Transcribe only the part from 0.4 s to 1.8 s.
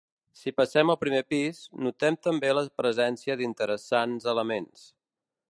Si passem al primer pis,